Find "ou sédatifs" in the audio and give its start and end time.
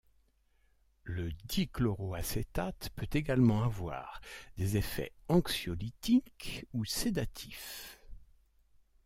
6.73-7.99